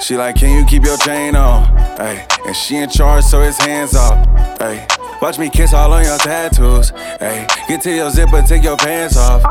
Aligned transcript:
She 0.00 0.16
like, 0.16 0.36
can 0.36 0.56
you 0.56 0.64
keep 0.66 0.84
your 0.84 0.96
chain 0.98 1.34
on? 1.34 1.64
Ay, 1.98 2.26
and 2.46 2.54
she 2.54 2.76
in 2.76 2.88
charge, 2.88 3.24
so 3.24 3.40
it's 3.42 3.58
hands 3.58 3.94
off. 3.96 4.26
Ay, 4.60 4.86
watch 5.20 5.38
me 5.38 5.50
kiss 5.50 5.74
all 5.74 5.92
on 5.92 6.04
your 6.04 6.18
tattoos. 6.18 6.92
Ay, 7.20 7.46
get 7.66 7.80
to 7.82 7.90
your 7.94 8.10
zipper, 8.10 8.42
take 8.42 8.62
your 8.62 8.76
pants 8.76 9.16
off. 9.16 9.42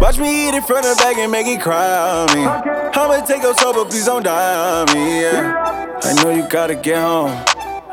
Watch 0.00 0.18
me 0.18 0.48
eat 0.48 0.54
it 0.54 0.64
from 0.64 0.82
the 0.82 0.94
back 0.98 1.16
and 1.16 1.32
make 1.32 1.46
it 1.46 1.60
cry 1.60 1.88
on 1.98 2.26
me. 2.36 2.44
I'ma 2.44 3.24
take 3.24 3.42
your 3.42 3.54
soul, 3.54 3.72
but 3.72 3.88
please 3.90 4.04
don't 4.04 4.22
die 4.22 4.80
on 4.80 4.94
me. 4.94 5.22
Yeah. 5.22 5.98
I 6.02 6.12
know 6.22 6.30
you 6.30 6.46
gotta 6.48 6.74
get 6.74 6.98
home. 6.98 7.32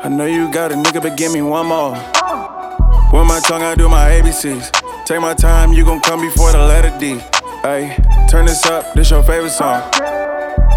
I 0.02 0.08
know 0.08 0.26
you 0.26 0.52
got 0.52 0.70
a 0.70 0.74
nigga, 0.74 1.02
but 1.02 1.16
give 1.16 1.32
me 1.32 1.40
one 1.42 1.66
more. 1.66 1.92
With 1.92 3.26
my 3.26 3.40
tongue, 3.40 3.62
I 3.62 3.74
do 3.74 3.88
my 3.88 4.10
ABCs. 4.10 5.06
Take 5.06 5.20
my 5.20 5.34
time, 5.34 5.72
you 5.72 5.84
gon' 5.84 6.00
come 6.00 6.20
before 6.20 6.52
the 6.52 6.58
letter 6.58 6.94
D. 6.98 7.20
Ay, 7.64 7.96
turn 8.30 8.44
this 8.46 8.66
up, 8.66 8.92
this 8.94 9.10
your 9.10 9.22
favorite 9.22 9.50
song. 9.50 9.82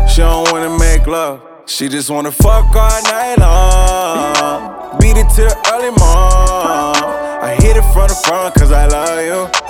She 0.09 0.21
don't 0.21 0.51
wanna 0.51 0.77
make 0.77 1.05
love, 1.07 1.41
she 1.65 1.89
just 1.89 2.09
wanna 2.09 2.31
fuck 2.31 2.75
all 2.75 3.01
night 3.03 3.35
long. 3.37 4.97
Beat 4.99 5.17
it 5.17 5.29
till 5.35 5.51
early 5.73 5.91
morning. 5.91 7.03
I 7.41 7.55
hit 7.59 7.77
it 7.77 7.85
from 7.93 8.07
the 8.07 8.15
front 8.25 8.55
cause 8.55 8.71
I 8.71 8.87
love 8.87 9.21
you. 9.21 9.67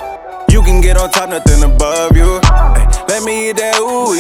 You 0.50 0.64
can 0.64 0.82
get 0.82 0.98
on 0.98 1.10
top, 1.12 1.30
nothing 1.30 1.64
above 1.64 2.16
you. 2.16 2.40
Ay, 2.44 3.06
let 3.10 3.24
me 3.24 3.50
eat 3.50 3.58
that 3.58 3.78
ooh 3.80 4.16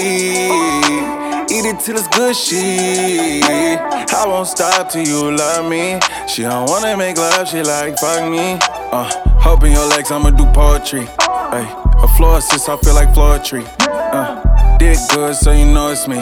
Eat 1.50 1.66
it 1.66 1.80
till 1.80 1.96
it's 1.96 2.08
good 2.10 2.36
shit. 2.36 3.44
I 3.44 4.26
won't 4.28 4.48
stop 4.48 4.90
till 4.90 5.08
you 5.08 5.32
love 5.32 5.70
me. 5.70 6.00
She 6.28 6.42
don't 6.44 6.70
wanna 6.70 6.98
make 6.98 7.18
love, 7.18 7.48
she 7.48 7.64
like 7.64 7.98
fuck 7.98 8.30
me. 8.30 8.58
Uh, 8.92 9.10
hoping 9.40 9.72
your 9.72 9.88
legs, 9.88 10.12
I'ma 10.12 10.32
do 10.32 10.46
poetry. 10.48 11.08
Ay, 11.20 11.66
a 12.04 12.08
floor 12.18 12.38
assist, 12.38 12.68
I 12.68 12.76
feel 12.78 12.96
like 12.96 13.14
floor 13.14 13.40
tree. 13.40 13.66
Uh, 13.80 14.47
dick 14.78 14.97
good, 15.14 15.36
so 15.36 15.52
you 15.52 15.66
know 15.66 15.89
it's 15.89 16.08
me. 16.08 16.20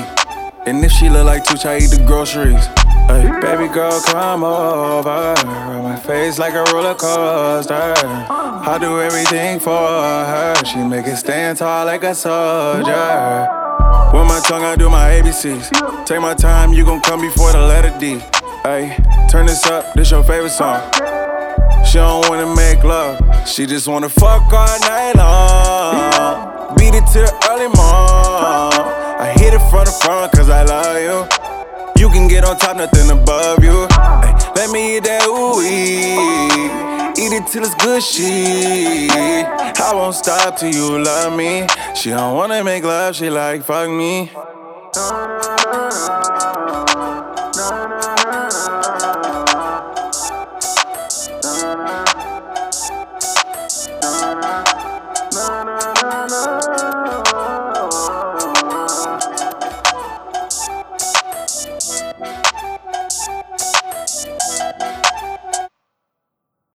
And 0.66 0.84
if 0.84 0.92
she 0.92 1.10
look 1.10 1.26
like 1.26 1.44
Tooch, 1.44 1.66
I 1.66 1.78
eat 1.78 1.92
the 1.92 2.04
groceries. 2.06 2.66
Ay, 3.08 3.40
baby 3.40 3.72
girl, 3.72 4.02
come 4.02 4.44
over. 4.44 5.34
Rub 5.36 5.84
my 5.84 5.96
face 5.96 6.40
like 6.40 6.54
a 6.54 6.64
roller 6.74 6.96
coaster. 6.96 7.94
I 7.98 8.78
do 8.80 9.00
everything 9.00 9.60
for 9.60 9.78
her. 9.78 10.56
She 10.66 10.78
make 10.78 11.06
it 11.06 11.18
stand 11.18 11.60
tall 11.60 11.86
like 11.86 12.04
a 12.04 12.16
soldier. 12.16 13.48
With 14.12 14.28
my 14.28 14.42
tongue, 14.48 14.64
I 14.64 14.76
do 14.76 14.90
my 14.90 15.12
ABCs. 15.12 16.06
Take 16.06 16.22
my 16.22 16.34
time, 16.34 16.74
you 16.74 16.84
gon' 16.84 17.02
come 17.02 17.22
before 17.22 17.52
the 17.52 17.60
letter 17.60 17.96
D. 18.00 18.20
Ay, 18.64 18.98
turn 19.30 19.46
this 19.46 19.66
up, 19.68 19.94
this 19.94 20.10
your 20.10 20.24
favorite 20.24 20.50
song. 20.50 20.82
She 21.86 22.00
don't 22.00 22.28
wanna 22.28 22.56
make 22.56 22.84
love, 22.84 23.20
she 23.48 23.68
just 23.68 23.88
wanna 23.88 24.10
fuck 24.10 24.52
all 24.52 24.80
night 24.80 25.14
long. 25.16 26.55
Beat 26.78 26.96
it 26.96 27.06
till 27.14 27.30
early 27.50 27.70
morning. 27.78 28.82
I 29.22 29.34
hit 29.38 29.54
it 29.54 29.64
from 29.70 29.86
the 29.86 29.92
front 30.02 30.32
cause 30.34 30.50
I 30.50 30.64
love 30.64 30.98
you. 31.00 31.28
You 32.02 32.10
can 32.10 32.28
get 32.28 32.44
on 32.44 32.58
top, 32.58 32.78
nothing 32.78 33.10
above 33.10 33.64
you. 33.64 33.88
Ay, 33.92 34.34
let 34.56 34.70
me 34.72 34.98
eat 34.98 35.04
that 35.04 35.26
ooh 35.28 35.62
Eat 37.18 37.32
it 37.32 37.48
till 37.48 37.64
it's 37.64 37.76
good 37.76 38.04
shit. 38.04 39.10
I 39.12 39.92
won't 39.94 40.16
stop 40.16 40.58
till 40.58 40.74
you 40.74 41.02
love 41.02 41.38
me. 41.38 41.68
She 41.96 42.10
don't 42.10 42.36
wanna 42.36 42.64
make 42.64 42.84
love, 42.84 43.16
she 43.16 43.30
like 43.30 43.64
fuck 43.64 43.90
me. 43.90 44.32